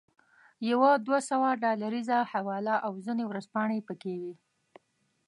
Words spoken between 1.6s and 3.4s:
ډالریزه حواله او ځینې